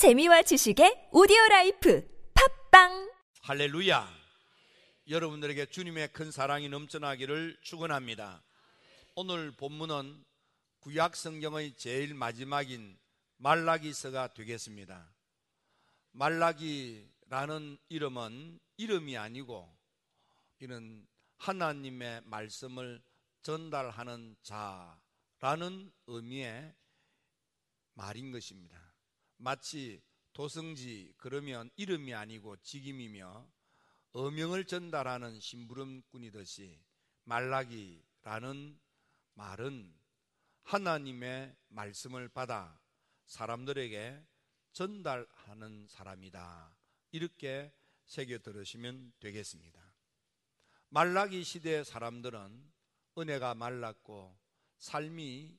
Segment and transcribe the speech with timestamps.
[0.00, 2.02] 재미와 지식의 오디오 life
[2.70, 3.12] 팟빵
[3.42, 4.08] 할렐루야.
[5.10, 8.42] 여러분들에게 주님의 큰 사랑이 넘쳐나기를 축원합니다.
[9.14, 10.24] 오늘 본문은
[10.78, 12.98] 구약 성경의 제일 마지막인
[13.36, 15.12] 말라기서가 되겠습니다.
[16.12, 19.70] 말라기라는 이름은 이름이 아니고
[20.60, 21.06] 이는
[21.36, 23.02] 하나님의 말씀을
[23.42, 26.74] 전달하는 자라는 의미의
[27.92, 28.89] 말인 것입니다.
[29.42, 30.02] 마치
[30.34, 33.50] 도성지 그러면 이름이 아니고 직임이며
[34.12, 36.78] 어명을 전달하는 심부름꾼이듯이
[37.24, 38.78] 말라기라는
[39.34, 39.94] 말은
[40.62, 42.78] 하나님의 말씀을 받아
[43.24, 44.22] 사람들에게
[44.72, 46.76] 전달하는 사람이다.
[47.12, 47.72] 이렇게
[48.04, 49.80] 새겨 들으시면 되겠습니다.
[50.90, 52.72] 말라기 시대 사람들은
[53.16, 54.38] 은혜가 말랐고
[54.76, 55.58] 삶이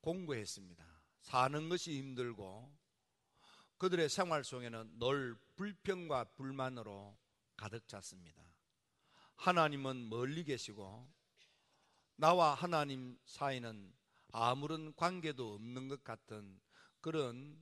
[0.00, 0.84] 공고했습니다.
[1.20, 2.77] 사는 것이 힘들고
[3.78, 7.16] 그들의 생활 속에는 늘 불평과 불만으로
[7.56, 8.42] 가득 찼습니다.
[9.36, 11.08] 하나님은 멀리 계시고
[12.16, 13.94] 나와 하나님 사이는
[14.32, 16.60] 아무런 관계도 없는 것 같은
[17.00, 17.56] 그런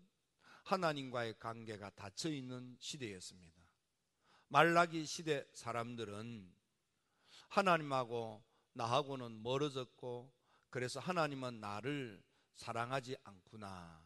[0.64, 3.62] 하나님과의 관계가 닫혀 있는 시대였습니다.
[4.48, 6.50] 말라기 시대 사람들은
[7.48, 10.32] 하나님하고 나하고는 멀어졌고
[10.70, 12.22] 그래서 하나님은 나를
[12.54, 14.02] 사랑하지 않구나.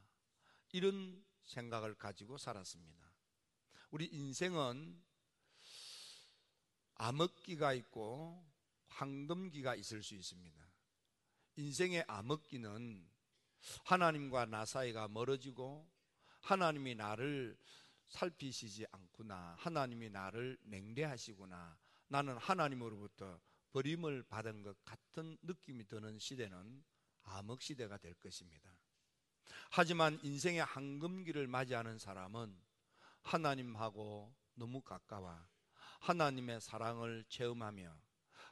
[0.73, 3.11] 이런 생각을 가지고 살았습니다.
[3.91, 5.03] 우리 인생은
[6.95, 8.45] 암흑기가 있고
[8.89, 10.61] 황금기가 있을 수 있습니다.
[11.57, 13.09] 인생의 암흑기는
[13.85, 15.91] 하나님과 나 사이가 멀어지고
[16.41, 17.59] 하나님이 나를
[18.09, 19.57] 살피시지 않구나.
[19.59, 21.79] 하나님이 나를 냉대하시구나.
[22.09, 23.41] 나는 하나님으로부터
[23.73, 26.85] 버림을 받은 것 같은 느낌이 드는 시대는
[27.23, 28.80] 암흑 시대가 될 것입니다.
[29.71, 32.61] 하지만 인생의 황금기를 맞이하는 사람은
[33.23, 35.39] 하나님하고 너무 가까워
[36.01, 37.95] 하나님의 사랑을 체험하며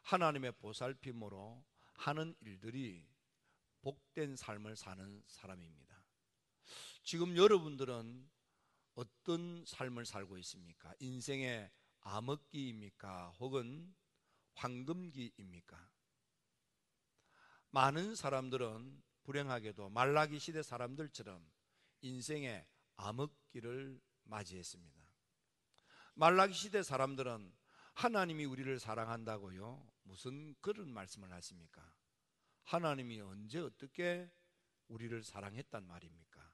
[0.02, 1.64] 하나님의 보살핌으로
[1.94, 3.06] 하는 일들이
[3.80, 6.04] 복된 삶을 사는 사람입니다.
[7.02, 8.28] 지금 여러분들은
[8.94, 10.92] 어떤 삶을 살고 있습니까?
[10.98, 13.30] 인생의 암흑기입니까?
[13.38, 13.94] 혹은
[14.54, 15.90] 황금기입니까?
[17.70, 21.46] 많은 사람들은 불행하게도 말라기 시대 사람들처럼
[22.00, 22.66] 인생의
[22.96, 25.02] 암흑기를 맞이했습니다.
[26.14, 27.54] 말라기 시대 사람들은
[27.92, 29.86] 하나님이 우리를 사랑한다고요?
[30.04, 31.94] 무슨 그런 말씀을 하십니까?
[32.62, 34.30] 하나님이 언제 어떻게
[34.86, 36.50] 우리를 사랑했단 말입니까?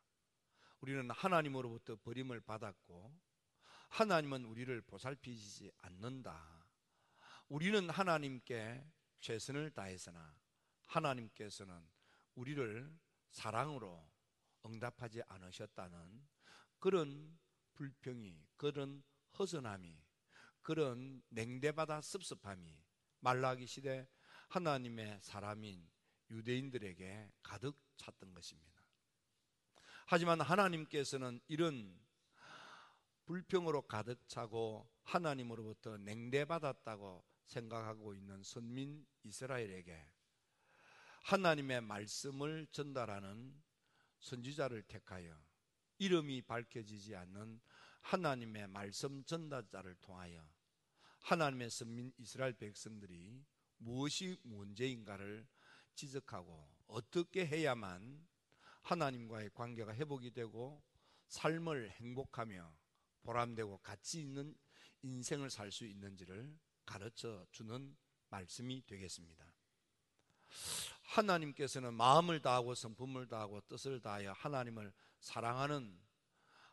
[0.80, 3.16] 우리는 하나님으로부터 버림을 받았고
[3.90, 6.66] 하나님은 우리를 보살피지 않는다.
[7.48, 8.84] 우리는 하나님께
[9.20, 10.34] 최선을 다해서나
[10.86, 11.94] 하나님께서는
[12.34, 12.96] 우리를
[13.30, 14.08] 사랑으로
[14.66, 16.26] 응답하지 않으셨다는
[16.78, 17.38] 그런
[17.74, 19.02] 불평이, 그런
[19.38, 19.98] 허전함이,
[20.62, 22.76] 그런 냉대받아 섭섭함이
[23.20, 24.08] 말라기 시대
[24.48, 25.90] 하나님의 사람인
[26.30, 28.82] 유대인들에게 가득 찼던 것입니다.
[30.06, 31.98] 하지만 하나님께서는 이런
[33.26, 40.06] 불평으로 가득 차고 하나님으로부터 냉대받았다고 생각하고 있는 선민 이스라엘에게
[41.24, 43.58] 하나님의 말씀을 전달하는
[44.20, 45.34] 선지자를 택하여
[45.96, 47.62] 이름이 밝혀지지 않는
[48.02, 50.46] 하나님의 말씀 전달자를 통하여
[51.20, 53.42] 하나님의 선민 이스라엘 백성들이
[53.78, 55.46] 무엇이 문제인가를
[55.94, 58.28] 지적하고 어떻게 해야만
[58.82, 60.84] 하나님과의 관계가 회복이 되고
[61.28, 62.76] 삶을 행복하며
[63.22, 64.54] 보람되고 가치 있는
[65.00, 67.96] 인생을 살 수 있는지를 가르쳐 주는
[68.28, 69.54] 말씀이 되겠습니다.
[71.14, 76.02] 하나님께서는 마음을 다하고 성품을 다하고 뜻을 다하여 하나님을 사랑하는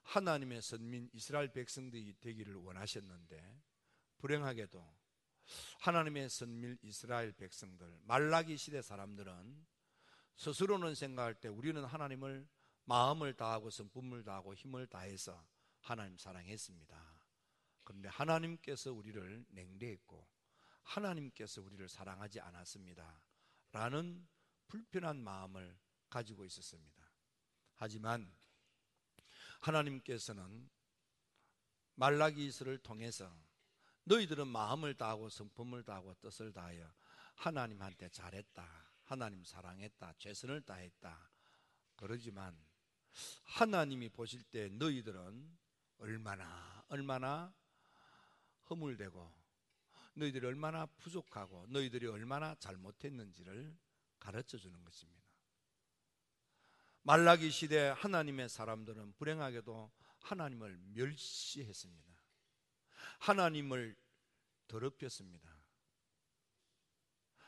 [0.01, 3.61] 하나님의 선민 이스라엘 백성들이 되기를 원하셨는데
[4.17, 5.01] 불행하게도
[5.81, 9.67] 하나님의 선민 이스라엘 백성들 말라기 시대 사람들은
[10.37, 12.47] 스스로는 생각할 때 우리는 하나님을
[12.85, 15.45] 마음을 다하고 성품을 다하고 힘을 다해서
[15.81, 17.27] 하나님 사랑했습니다.
[17.83, 20.27] 그런데 하나님께서 우리를 냉대했고
[20.81, 23.21] 하나님께서 우리를 사랑하지 않았습니다.
[23.71, 24.27] 라는
[24.67, 25.77] 불편한 마음을
[26.09, 27.09] 가지고 있었습니다.
[27.75, 28.31] 하지만
[29.61, 30.69] 하나님께서는
[31.95, 33.31] 말라기스를 통해서
[34.03, 36.91] 너희들은 마음을 다하고 성품을 다하고 뜻을 다하여
[37.35, 38.91] 하나님한테 잘했다.
[39.03, 40.13] 하나님 사랑했다.
[40.17, 41.31] 최선을 다했다.
[41.95, 42.57] 그러지만
[43.43, 45.57] 하나님이 보실 때 너희들은
[45.97, 47.53] 얼마나 얼마나
[48.69, 49.40] 허물되고
[50.13, 53.77] 너희들이 얼마나 부족하고 너희들이 얼마나 잘못했는지를
[54.19, 55.21] 가르쳐 주는 것입니다.
[57.03, 62.11] 말라기 시대 하나님의 사람들은 불행하게도 하나님을 멸시했습니다.
[63.19, 63.95] 하나님을
[64.67, 65.49] 더럽혔습니다.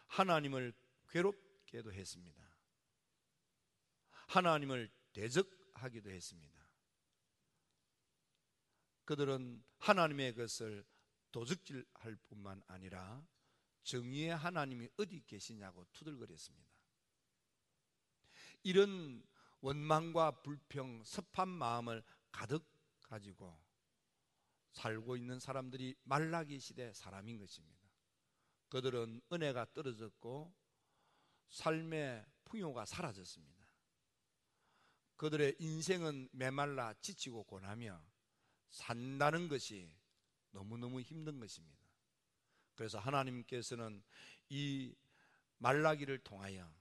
[0.07, 0.73] 하나님을
[1.09, 2.43] 괴롭게도 했습니다.
[4.27, 6.59] 하나님을 대적하기도 했습니다.
[9.05, 10.85] 그들은 하나님의 것을
[11.33, 13.25] 도적질할 뿐만 아니라
[13.83, 16.71] 정의의 하나님이 어디 계시냐고 투덜거렸습니다.
[18.61, 19.21] 이런
[19.59, 22.01] 원망과 불평, 섭한 마음을
[22.31, 22.65] 가득
[23.01, 23.59] 가지고
[24.71, 27.81] 살고 있는 사람들이 말라기 시대 사람인 것입니다.
[28.69, 30.53] 그들은 은혜가 떨어졌고
[31.49, 33.67] 삶의 풍요가 사라졌습니다.
[35.15, 38.03] 그들의 인생은 메말라 지치고 고나며
[38.69, 39.95] 산다는 것이
[40.53, 41.83] 너무너무 힘든 것입니다.
[42.75, 44.01] 그래서 하나님께서는
[44.49, 44.95] 이
[45.57, 46.73] 말라기를 통하여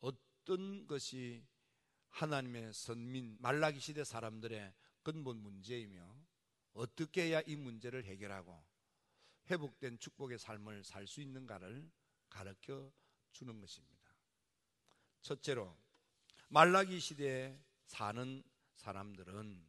[0.00, 1.44] 어떤 것이
[2.10, 4.72] 하나님의 선민 말라기 시대 사람들의
[5.02, 6.26] 근본 문제이며
[6.72, 8.64] 어떻게 해야 이 문제를 해결하고
[9.50, 11.90] 회복된 축복의 삶을 살 수 있는가를
[12.28, 12.92] 가르쳐
[13.32, 13.96] 주는 것입니다.
[15.22, 15.76] 첫째로
[16.48, 18.42] 말라기 시대에 사는
[18.74, 19.66] 사람들은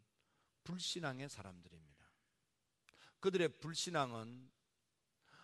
[0.64, 1.87] 불신앙의 사람들입니다.
[3.20, 4.52] 그들의 불신앙은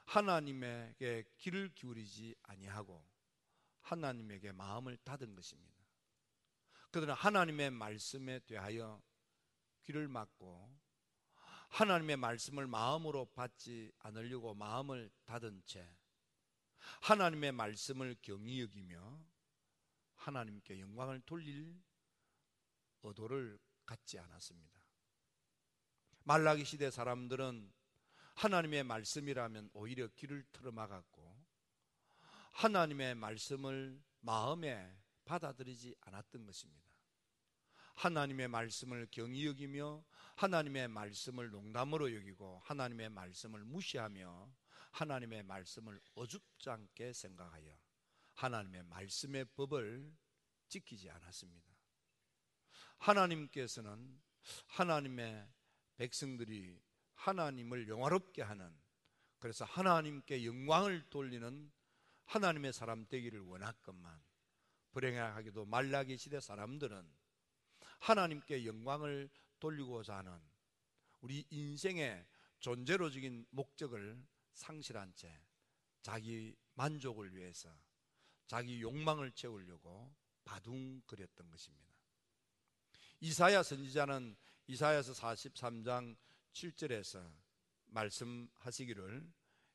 [0.06, 3.06] 하나님에게 귀를 기울이지 아니하고
[3.82, 5.74] 하나님에게 마음을 닫은 것입니다.
[6.92, 9.02] 그들은 하나님의 말씀에 대하여
[9.84, 10.72] 귀를 막고
[11.70, 15.90] 하나님의 말씀을 마음으로 받지 않으려고 마음을 닫은 채
[17.02, 19.20] 하나님의 말씀을 경히 여기며
[20.16, 21.82] 하나님께 영광을 돌릴
[23.02, 24.83] 의도를 갖지 않았습니다.
[26.26, 27.70] 말라기 시대 사람들은
[28.36, 31.44] 하나님의 말씀이라면 오히려 길을 틀어막았고
[32.54, 36.94] 하나님의 말씀을 마음에 받아들이지 않았던 것입니다.
[37.96, 40.04] 하나님의 말씀을 경히 여기며
[40.36, 44.50] 하나님의 말씀을 농담으로 여기고 하나님의 말씀을 무시하며
[44.92, 47.78] 하나님의 말씀을 어줍지 않게 생각하여
[48.36, 50.16] 하나님의 말씀의 법을
[50.70, 51.68] 지키지 않았습니다.
[52.98, 54.22] 하나님께서는
[54.68, 55.48] 하나님의
[55.96, 56.82] 백성들이
[57.16, 58.74] 하나님을 영화롭게 하는
[59.40, 61.72] 그래서 하나님께 영광을 돌리는
[62.26, 64.22] 하나님의 사람 되기를 원했건만
[64.92, 67.06] 불행하게도 말라기 시대 사람들은
[68.00, 69.30] 하나님께 영광을
[69.60, 70.40] 돌리고자 하는
[71.22, 72.26] 우리 인생의
[72.60, 74.22] 존재로적인 목적을
[74.54, 75.42] 상실한 채
[76.02, 77.70] 자기 만족을 위해서
[78.48, 80.14] 자기 욕망을 채우려고
[80.44, 81.94] 바둥거렸던 것입니다.
[83.22, 84.36] 이사야 선지자는
[84.68, 86.16] 이사야서 43장
[86.54, 87.32] 7절에서
[87.88, 89.32] 말씀하시기를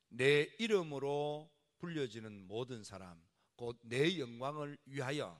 [0.09, 3.21] 내 이름으로 불려지는 모든 사람
[3.55, 5.39] 곧 내 영광을 위하여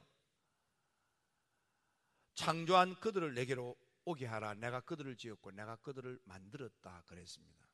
[2.36, 3.76] 창조한 그들을 내게로
[4.06, 7.68] 오게 하라 내가 그들을 지었고 내가 그들을 만들었다 그랬습니다.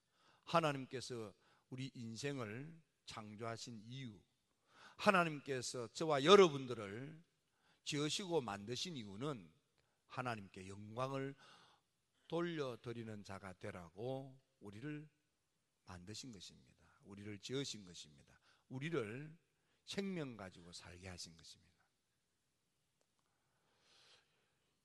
[0.43, 1.33] 하나님께서
[1.69, 2.75] 우리 인생을
[3.05, 4.19] 창조하신 이유
[4.97, 7.23] 하나님께서 저와 여러분들을
[7.83, 9.51] 지으시고 만드신 이유는
[10.07, 11.35] 하나님께 영광을
[12.27, 15.07] 돌려드리는 자가 되라고 우리를
[15.85, 16.73] 만드신 것입니다.
[17.03, 18.39] 우리를 지으신 것입니다.
[18.69, 19.35] 우리를
[19.85, 21.75] 생명 가지고 살게 하신 것입니다.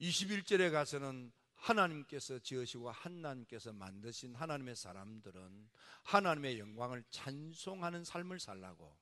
[0.01, 5.71] 21절에 가서는 하나님께서 지으시고 하나님께서 만드신 하나님의 사람들은
[6.05, 8.97] 하나님의 영광을 찬송하는 삶을 살라고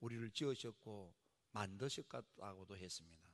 [0.00, 1.14] 우리를 지으셨고
[1.52, 3.28] 만드셨다고도 했습니다.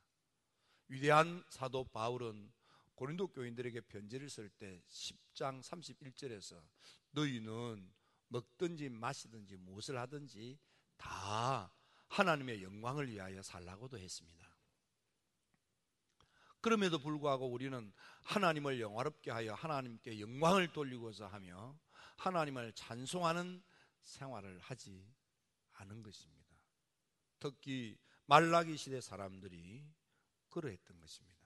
[0.89, 2.51] 위대한 사도 바울은
[2.97, 6.59] 고린도 교인들에게 편지를 쓸 때 10장 31절에서
[7.11, 7.93] 너희는
[8.29, 10.57] 먹든지 마시든지 무엇을 하든지
[10.97, 11.71] 다
[12.07, 14.51] 하나님의 영광을 위하여 살라고도 했습니다.
[16.59, 21.79] 그럼에도 불구하고 우리는 하나님을 영화롭게 하여 하나님께 영광을 돌리고자 하며
[22.15, 23.61] 하나님을 찬송하는
[24.01, 25.07] 생활을 하지
[25.73, 26.57] 않은 것입니다.
[27.37, 29.85] 특히 말라기 시대 사람들이
[30.49, 31.36] 그러했던 것입니다.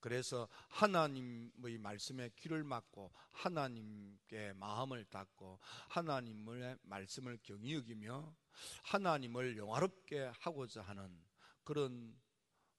[0.00, 8.34] 그래서 하나님의 말씀에 귀를 막고 하나님께 마음을 닫고 하나님의 말씀을 경히 여기며
[8.84, 11.22] 하나님을 영화롭게 하고자 하는
[11.64, 12.18] 그런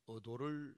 [0.08, 0.75] 의도를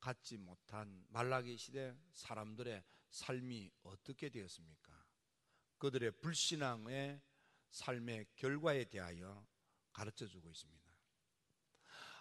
[0.00, 4.92] 갖지 못한 말라기 시대 사람들의 삶이 어떻게 되었습니까?
[5.78, 7.20] 그들의 불신앙의
[7.70, 9.46] 삶의 결과에 대하여
[9.92, 10.91] 가르쳐 주고 있습니다.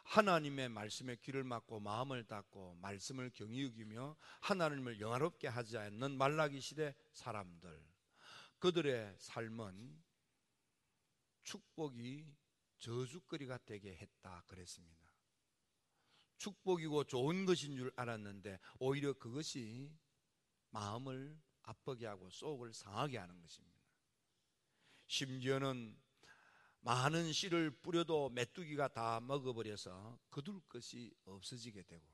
[0.04, 6.96] 하나님의 말씀에 귀를 막고 마음을 닫고 말씀을 경히 여기며 하나님을 영화롭게 하지 않는 말라기 시대
[7.12, 7.84] 사람들
[8.60, 10.04] 그들의 삶은
[11.44, 12.36] 축복이
[12.80, 15.12] 저주거리가 되게 했다 그랬습니다.
[16.38, 19.96] 축복이고 좋은 것인 줄 알았는데 오히려 그것이
[20.72, 23.80] 마음을 아프게 하고 속을 상하게 하는 것입니다.
[25.06, 26.01] 심지어는
[26.82, 32.06] 많은 씨를 뿌려도 메뚜기가 다 먹어버려서 거둘 것이 없어지게 되고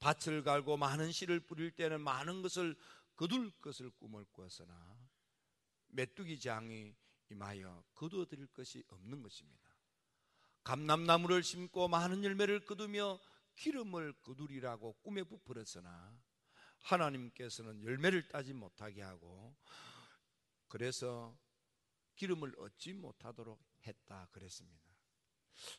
[0.00, 2.76] 밭을 갈고 많은 씨를 뿌릴 때는 많은 것을
[3.16, 4.98] 거둘 것을 꿈을 꾸었으나
[5.88, 6.94] 메뚜기 장이
[7.30, 9.64] 임하여 거두어드릴 것이 없는 것입니다.
[10.64, 13.20] 감남나무를 심고 많은 열매를 거두며
[13.56, 16.20] 기름을 거두리라고 꿈에 부풀었으나
[16.80, 19.56] 하나님께서는 열매를 따지 못하게 하고
[20.68, 21.38] 그래서
[22.14, 24.94] 기름을 얻지 못하도록 했다 그랬습니다.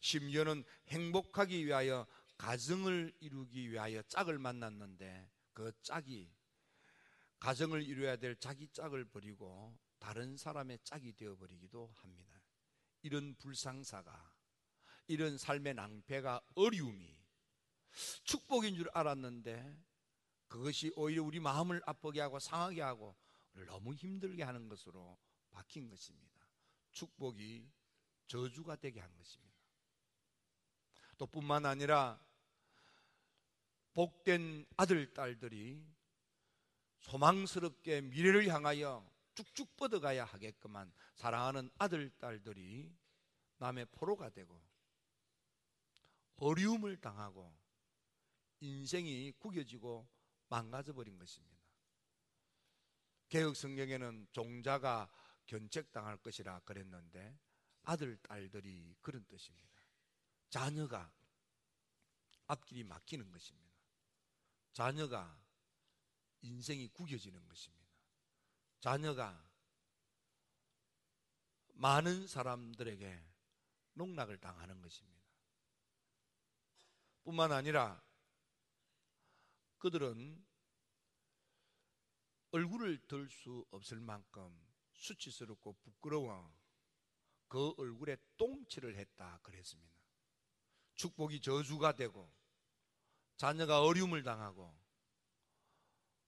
[0.01, 6.34] 심지어는 행복하기 위하여 가정을 이루기 위하여 짝을 만났는데 그 짝이
[7.39, 12.42] 가정을 이루어야 될 자기 짝을 버리고 다른 사람의 짝이 되어 버리기도 합니다.
[13.01, 14.36] 이런 불상사가
[15.08, 17.15] 이런 삶의 낭패가 어려움이
[18.24, 19.77] 축복인 줄 알았는데
[20.48, 23.15] 그것이 오히려 우리 마음을 아프게 하고 상하게 하고
[23.68, 25.18] 너무 힘들게 하는 것으로
[25.56, 26.46] 바뀐 것입니다.
[26.92, 27.66] 축복이
[28.28, 29.56] 저주가 되게 한 것입니다.
[31.18, 32.20] 또 뿐만 아니라
[33.94, 35.82] 복된 아들, 딸들이
[37.00, 42.94] 소망스럽게 미래를 향하여 쭉쭉 뻗어가야 하겠구만 사랑하는 아들, 딸들이
[43.58, 44.62] 남의 포로가 되고
[46.38, 47.56] 어려움을 당하고
[48.60, 50.06] 인생이 구겨지고
[50.50, 51.56] 망가져 버린 것입니다.
[53.30, 55.10] 개혁 성경에는 종자가
[55.46, 57.38] 견책당할 것이라 그랬는데
[57.84, 59.82] 아들, 딸들이 그런 뜻입니다.
[60.50, 61.12] 자녀가
[62.48, 63.75] 앞길이 막히는 것입니다.
[64.74, 65.40] 자녀가
[66.42, 67.86] 인생이 구겨지는 것입니다.
[68.80, 69.50] 자녀가
[71.74, 73.25] 많은 사람들에게
[73.94, 75.16] 농락을 당하는 것입니다.
[77.24, 78.02] 뿐만 아니라
[79.78, 80.46] 그들은
[82.52, 84.65] 얼굴을 들 수 없을 만큼
[84.96, 86.54] 수치스럽고 부끄러워
[87.48, 89.96] 그 얼굴에 똥칠을 했다 그랬습니다.
[90.96, 92.32] 축복이 저주가 되고
[93.38, 94.75] 자녀가 어려움을 당하고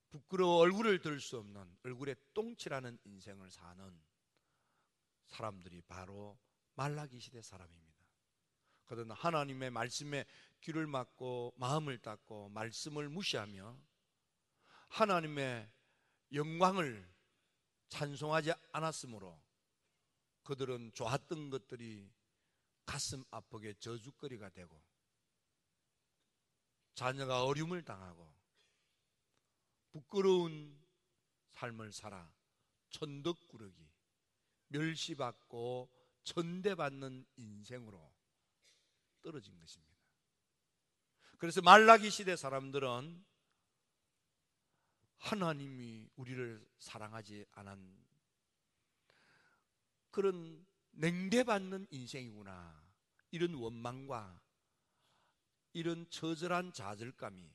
[0.10, 4.02] 부끄러워 얼굴을 들 수 없는 얼굴에 똥칠하는 인생을 사는
[5.26, 6.40] 사람들이 바로
[6.76, 8.06] 말라기 시대 사람입니다.
[8.86, 10.26] 그들은 하나님의 말씀에
[10.62, 13.78] 귀를 막고 마음을 닫고 말씀을 무시하며
[14.88, 15.70] 하나님의
[16.34, 17.17] 영광을
[17.90, 19.40] 찬송하지 않았으므로
[20.44, 22.10] 그들은 좋았던 것들이
[22.86, 24.82] 가슴 아프게 저주거리가 되고
[26.96, 28.34] 자녀가 어려움을 당하고
[29.92, 30.80] 부끄러운
[31.52, 32.32] 삶을 살아
[32.90, 33.88] 천덕꾸러기
[34.70, 35.90] 멸시받고
[36.24, 38.14] 천대받는 인생으로
[39.22, 39.96] 떨어진 것입니다.
[41.38, 43.26] 그래서 말라기 시대 사람들은
[45.18, 48.08] 하나님이 우리를 사랑하지 않은
[50.12, 52.88] 그런 냉대받는 인생이구나.
[53.32, 54.42] 이런 원망과
[55.74, 57.54] 이런 처절한 좌절감이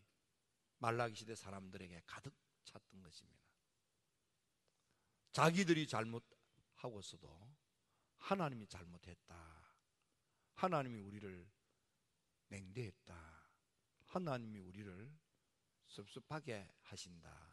[0.78, 3.42] 말라기 시대 사람들에게 가득 찼던 것입니다.
[5.32, 7.52] 자기들이 잘못하고서도
[8.18, 9.34] 하나님이 잘못했다.
[10.54, 11.50] 하나님이 우리를
[12.48, 13.42] 냉대했다.
[14.06, 15.12] 하나님이 우리를
[15.86, 17.51] 섭섭하게 하신다.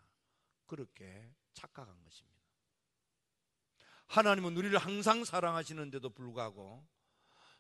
[0.70, 2.40] 그렇게 착각한 것입니다.
[4.08, 6.88] 하나님은 우리를 항상 사랑하시는데도 불구하고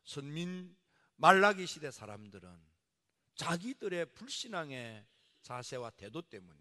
[0.04, 0.76] 선민
[1.18, 2.50] 말라기 시대 사람들은
[3.36, 5.06] 자기들의 불신앙의
[5.42, 6.60] 자세와 태도 때문에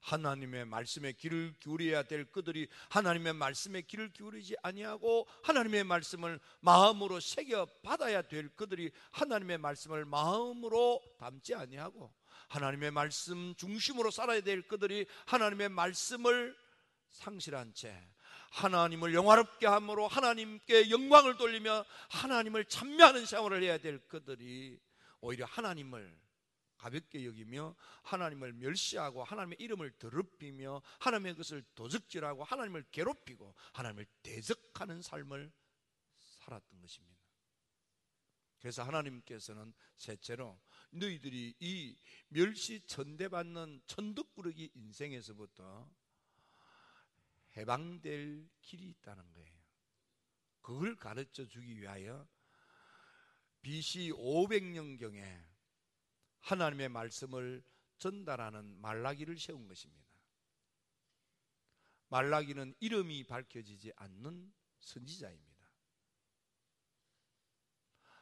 [0.00, 7.66] 하나님의 말씀에 귀를 기울여야 될 그들이 하나님의 말씀에 귀를 기울이지 아니하고 하나님의 말씀을 마음으로 새겨
[7.82, 12.14] 받아야 될 그들이 하나님의 말씀을 마음으로 담지 아니하고
[12.48, 16.56] 하나님의 말씀 중심으로 살아야 될 그들이 하나님의 말씀을
[17.10, 18.06] 상실한 채
[18.50, 24.80] 하나님을 영화롭게 함으로 하나님께 영광을 돌리며 하나님을 찬미하는 생활을 해야 될 그들이
[25.20, 26.16] 오히려 하나님을
[26.76, 35.50] 가볍게 여기며 하나님을 멸시하고 하나님의 이름을 더럽히며 하나님의 것을 도적질하고 하나님을 괴롭히고 하나님을 대적하는 삶을
[36.22, 37.16] 살았던 것입니다.
[38.60, 40.58] 그래서 하나님께서는 셋째로
[40.98, 41.96] 너희들이 이
[42.28, 45.90] 멸시 천대받는 천덕꾸러기 인생에서부터
[47.56, 49.56] 해방될 길이 있다는 거예요.
[50.60, 52.26] 그걸 가르쳐 주기 위하여
[53.62, 55.44] BC 500년경에
[56.40, 57.62] 하나님의 말씀을
[57.98, 60.06] 전달하는 말라기를 세운 것입니다.
[62.08, 65.55] 말라기는 이름이 밝혀지지 않는 선지자입니다.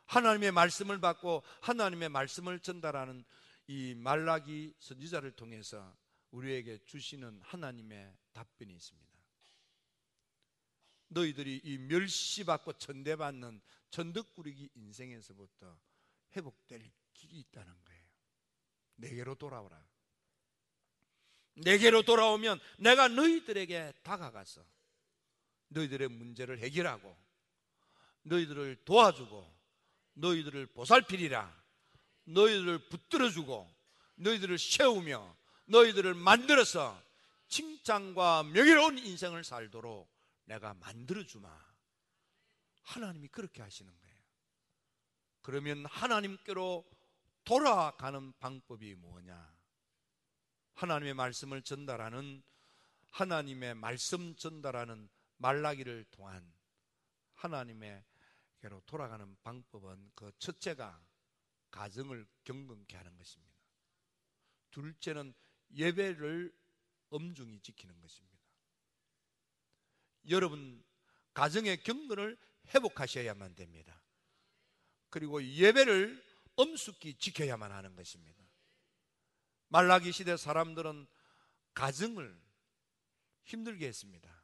[0.06, 3.24] 하나님의 말씀을 받고 하나님의 말씀을 전달하는
[3.66, 5.96] 이 말라기 선지자를 통해서
[6.30, 9.14] 우리에게 주시는 하나님의 답변이 있습니다.
[11.08, 15.78] 너희들이 이 멸시받고 천대받는 천덕꾸리기 인생에서부터
[16.36, 18.04] 회복될 길이 있다는 거예요.
[18.96, 19.86] 내게로 돌아오라.
[21.54, 24.64] 내게로 돌아오면 내가 너희들에게 다가가서
[25.68, 27.16] 너희들의 문제를 해결하고
[28.22, 29.53] 너희들을 도와주고
[30.14, 31.64] 너희들을 보살피리라.
[32.24, 33.74] 너희들을 붙들어주고
[34.16, 37.00] 너희들을 세우며 너희들을 만들어서
[37.48, 40.10] 칭찬과 명예로운 인생을 살도록
[40.44, 41.48] 내가 만들어주마.
[42.82, 44.14] 하나님이 그렇게 하시는 거예요.
[45.42, 46.84] 그러면 하나님께로
[47.44, 49.54] 돌아가는 방법이 뭐냐?
[50.74, 52.42] 하나님의 말씀을 전달하는
[53.10, 56.52] 하나님의 말씀 전달하는 말라기를 통한
[57.34, 58.04] 하나님의께
[58.68, 61.04] 로 돌아가는 방법은 그 첫째가
[61.70, 63.54] 가정을 경건케 하는 것입니다.
[64.70, 65.34] 둘째는
[65.74, 66.56] 예배를
[67.10, 68.38] 엄중히 지키는 것입니다.
[70.30, 70.82] 여러분
[71.34, 74.00] 가정의 경건을 회복하셔야만 됩니다.
[75.10, 76.24] 그리고 예배를
[76.56, 78.42] 엄숙히 지켜야만 하는 것입니다.
[79.68, 81.06] 말라기 시대 사람들은
[81.74, 82.40] 가정을
[83.44, 84.42] 힘들게 했습니다.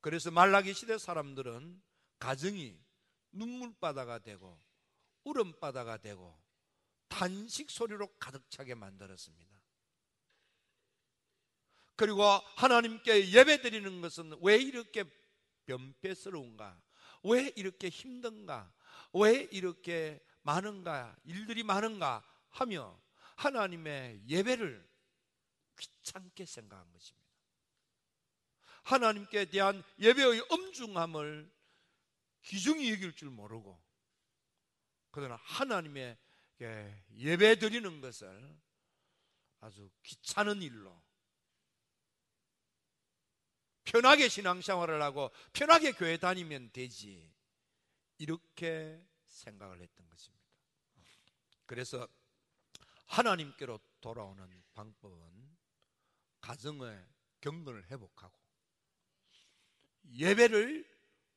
[0.00, 1.82] 그래서 말라기 시대 사람들은
[2.18, 2.85] 가정이
[3.36, 4.60] 눈물바다가 되고
[5.24, 6.38] 울음바다가 되고
[7.08, 9.56] 탄식 소리로 가득 차게 만들었습니다.
[11.96, 12.22] 그리고
[12.56, 15.04] 하나님께 예배 드리는 것은 왜 이렇게
[15.64, 16.80] 변폐스러운가?
[17.24, 18.72] 왜 이렇게 힘든가?
[19.14, 21.16] 왜 이렇게 많은가?
[21.24, 22.22] 일들이 많은가?
[22.50, 23.00] 하며
[23.36, 24.88] 하나님의 예배를
[25.78, 27.26] 귀찮게 생각한 것입니다.
[28.84, 31.55] 하나님께 대한 예배의 엄중함을
[32.46, 33.78] 기중이 여길 줄 모르고
[35.10, 36.16] 그러나 하나님의
[37.16, 38.56] 예배 드리는 것을
[39.60, 41.02] 아주 귀찮은 일로
[43.84, 47.34] 편하게 신앙생활을 하고 편하게 교회 다니면 되지
[48.18, 50.46] 이렇게 생각을 했던 것입니다.
[51.66, 52.08] 그래서
[53.06, 55.56] 하나님께로 돌아오는 방법은
[56.40, 57.04] 가정의
[57.40, 58.38] 경건을 회복하고
[60.12, 60.95] 예배를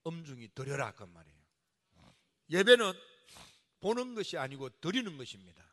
[0.09, 1.39] 엄중히 드려라 그 말이에요.
[2.49, 2.93] 예배는
[3.79, 5.63] 보는 것이 아니고 드리는 것입니다.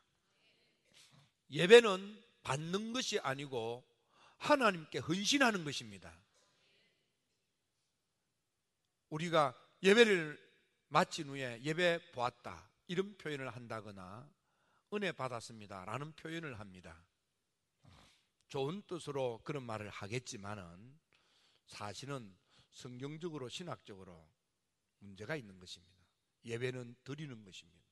[1.49, 3.83] 예배는 받는 것이 아니고
[4.37, 6.15] 하나님께 헌신하는 것입니다.
[9.09, 10.37] 우리가 예배를
[10.89, 14.29] 마친 후에 예배 보았다 이런 표현을 한다거나
[14.93, 17.03] 은혜 받았습니다 라는 표현을 합니다.
[18.49, 20.99] 좋은 뜻으로 그런 말을 하겠지만은
[21.65, 22.37] 사실은
[22.77, 24.29] 성경적으로 신학적으로
[24.99, 26.05] 문제가 있는 것입니다.
[26.45, 27.87] 예배는 드리는 것입니다.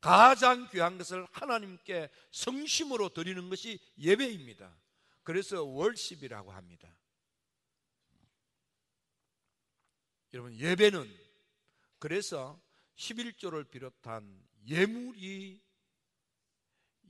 [0.00, 4.76] 가장 귀한 것을 하나님께 성심으로 드리는 것이 예배입니다.
[5.22, 6.92] 그래서 월십이라고 합니다.
[10.34, 11.08] 여러분 예배는
[12.00, 12.60] 그래서
[12.96, 15.64] 11조를 비롯한 예물이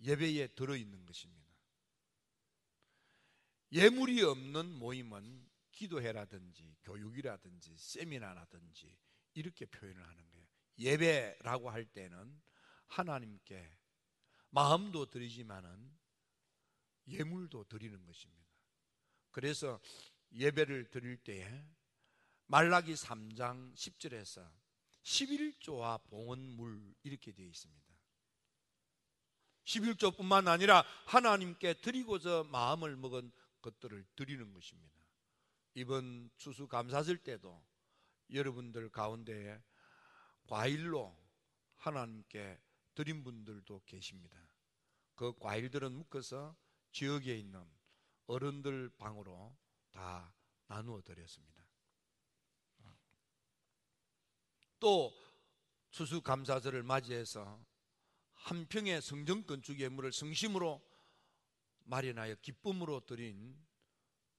[0.02, 1.54] 예배에 들어 있는 것입니다.
[3.72, 8.96] 예물이 없는 모임은 기도회라든지 교육이라든지 세미나라든지
[9.34, 10.46] 이렇게 표현을 하는 거예요.
[10.78, 12.42] 예배라고 할 때는
[12.88, 13.78] 하나님께
[14.50, 15.96] 마음도 드리지만은
[17.08, 18.50] 예물도 드리는 것입니다.
[19.30, 19.80] 그래서
[20.32, 21.64] 예배를 드릴 때에
[22.46, 24.50] 말라기 3장 10절에서
[25.02, 27.86] 11조와 봉헌물 이렇게 되어 있습니다.
[29.64, 34.95] 11조뿐만 아니라 하나님께 드리고자 마음을 먹은 것들을 드리는 것입니다.
[35.76, 37.62] 이번 추수 감사절 때도
[38.32, 39.62] 여러분들 가운데
[40.46, 41.14] 과일로
[41.74, 42.58] 하나님께
[42.94, 44.38] 드린 분들도 계십니다.
[45.14, 46.56] 그 과일들은 묶어서
[46.92, 47.62] 지역에 있는
[48.26, 49.54] 어른들 방으로
[49.90, 50.34] 다
[50.66, 51.62] 나누어 드렸습니다.
[54.80, 55.12] 또
[55.90, 57.62] 추수감사절을 맞이해서
[58.32, 60.82] 한 평의 성전 건축 예물을 성심으로
[61.84, 63.65] 마련하여 기쁨으로 드린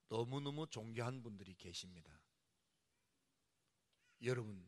[0.10, 2.22] 너무너무 존귀한 분들이 계십니다.
[4.24, 4.68] 여러분,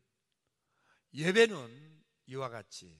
[1.12, 2.96] 예배는 이와 같이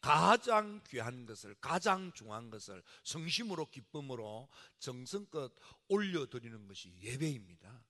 [0.00, 4.48] 가장 귀한 것을, 가장 중요한 것을 성심으로 기쁨으로
[4.80, 5.54] 정성껏
[5.88, 7.84] 올려드리는 것이 예배입니다.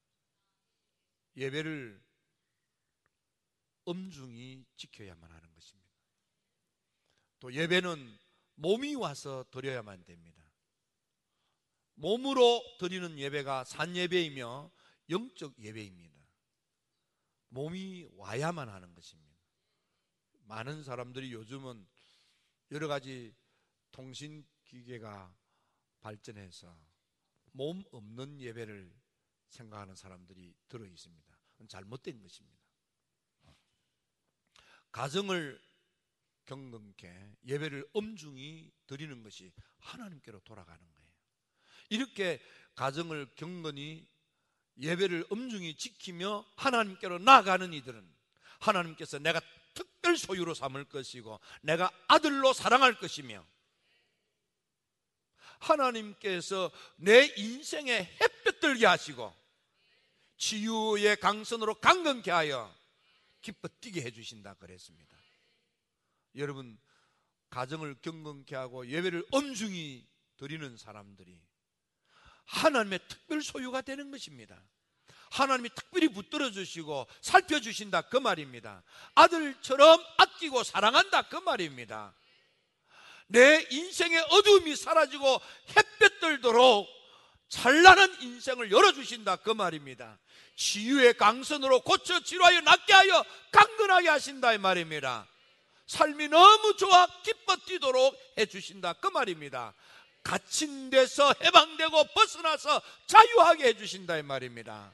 [1.36, 2.02] 예배를
[3.84, 5.90] 엄중히 지켜야만 하는 것입니다.
[7.40, 8.18] 또 예배는
[8.56, 10.41] 몸이 와서 드려야만 됩니다.
[11.94, 14.70] 몸으로 드리는 예배가 산 예배이며
[15.10, 16.20] 영적 예배입니다.
[17.48, 19.32] 몸이 와야만 하는 것입니다.
[20.44, 21.86] 많은 사람들이 요즘은
[22.70, 23.34] 여러 가지
[23.90, 25.34] 통신 기계가
[26.00, 26.74] 발전해서
[27.52, 28.92] 몸 없는 예배를
[29.48, 31.38] 생각하는 사람들이 들어 있습니다.
[31.68, 32.58] 잘못된 것입니다.
[34.90, 35.62] 가정을
[36.44, 41.01] 경건케 예배를 엄중히 드리는 것이 하나님께로 돌아가는 거예요.
[41.88, 42.40] 이렇게
[42.74, 44.06] 가정을 경건히
[44.78, 48.02] 예배를 엄중히 지키며 하나님께로 나아가는 이들은
[48.60, 49.40] 하나님께서 내가
[49.74, 53.44] 특별 소유로 삼을 것이고 내가 아들로 사랑할 것이며
[55.58, 59.32] 하나님께서 내 인생에 햇볕 들게 하시고
[60.36, 62.74] 치유의 강선으로 강건케 하여
[63.40, 65.16] 기뻐 뛰게 해주신다 그랬습니다.
[66.36, 66.78] 여러분
[67.50, 71.38] 가정을 경건케 하고 예배를 엄중히 드리는 사람들이
[72.46, 74.60] 하나님의 특별 소유가 되는 것입니다.
[75.30, 78.82] 하나님이 특별히 붙들어 주시고 살펴 주신다 그 말입니다.
[79.14, 82.14] 아들처럼 아끼고 사랑한다 그 말입니다.
[83.28, 85.40] 내 인생의 어두움이 사라지고
[85.76, 86.86] 햇볕 들도록
[87.48, 90.18] 찬란한 인생을 열어 주신다 그 말입니다.
[90.56, 95.26] 치유의 강선으로 고쳐 치료하여 낫게 하여 강건하게 하신다 이 말입니다.
[95.86, 99.74] 삶이 너무 좋아 기뻐 뛰도록 해 주신다 그 말입니다.
[100.22, 104.92] 갇힌 데서 해방되고 벗어나서 자유하게 해주신다 이 말입니다.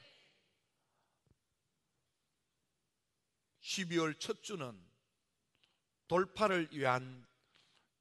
[3.61, 4.79] 12월 첫 주는
[6.07, 7.25] 돌파를 위한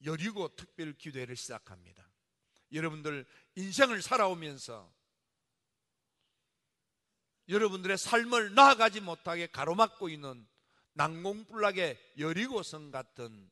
[0.05, 2.09] 여리고 특별 기도회를 시작합니다.
[2.73, 4.93] 여러분들 인생을 살아오면서
[7.49, 10.47] 여러분들의 삶을 나아가지 못하게 가로막고 있는
[10.95, 13.51] 난공불락의 여리고성 같은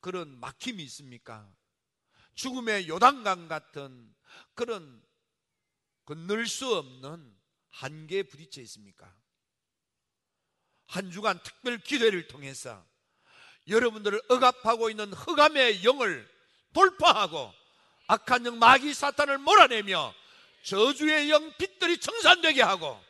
[0.00, 1.52] 그런 막힘이 있습니까?
[2.34, 4.14] 죽음의 요단강 같은
[4.54, 5.02] 그런
[6.04, 7.34] 건널 수 없는
[7.70, 9.12] 한계에 부딪혀 있습니까?
[10.86, 12.84] 한 주간 특별 기도를 통해서
[13.68, 16.28] 여러분들을 억압하고 있는 흑암의 영을
[16.72, 17.52] 돌파하고
[18.08, 20.14] 악한 영 마귀 사탄을 몰아내며
[20.64, 23.02] 저주의 영 빛들이 청산되게 하고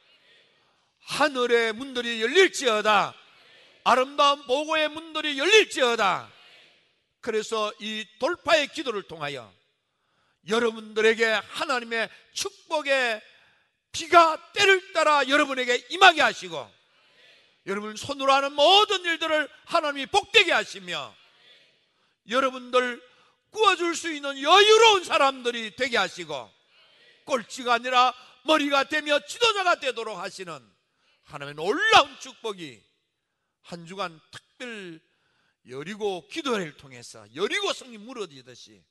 [1.00, 3.14] 하늘의 문들이 열릴지어다
[3.85, 6.32] 아름다운 보고의 문들이 열릴지어다
[7.22, 9.52] 그래서 이 돌파의 기도를 통하여
[10.48, 13.22] 여러분들에게 하나님의 축복의
[13.92, 16.70] 비가 때를 따라 여러분에게 임하게 하시고
[17.66, 21.14] 여러분 손으로 하는 모든 일들을 하나님이 복되게 하시며
[22.28, 23.00] 여러분들
[23.50, 26.50] 구워줄 수 있는 여유로운 사람들이 되게 하시고
[27.24, 28.12] 꼴찌가 아니라
[28.44, 30.58] 머리가 되며 지도자가 되도록 하시는
[31.24, 32.82] 하나님의 놀라운 축복이
[33.62, 35.00] 한 주간 특별
[35.68, 38.83] 여리고 기도를 통해서 여리고 성이 무너지듯이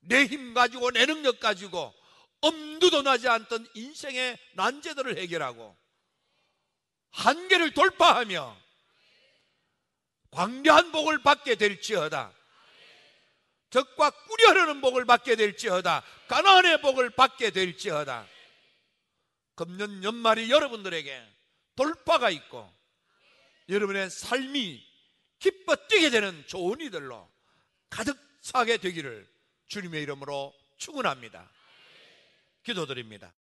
[0.00, 1.94] 내 힘 가지고 내 능력 가지고
[2.40, 5.76] 엄두도 나지 않던 인생의 난제들을 해결하고
[7.10, 8.64] 한계를 돌파하며
[10.30, 12.34] 광대한 복을 받게 될지어다.
[13.70, 16.02] 적과 꾸려르는 복을 받게 될지어다.
[16.28, 18.26] 가나안의 복을 받게 될지어다.
[19.54, 21.24] 금년 연말이 여러분들에게
[21.76, 22.70] 돌파가 있고
[23.68, 24.84] 여러분의 삶이
[25.44, 27.30] 기뻐 뛰게 되는 좋은 이들로
[27.90, 29.28] 가득 차게 되기를
[29.66, 31.50] 주님의 이름으로 축원합니다.
[32.62, 33.30] 기도드립니다.